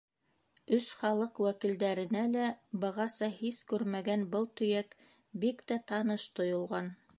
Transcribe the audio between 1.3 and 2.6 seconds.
вәкилдәренә лә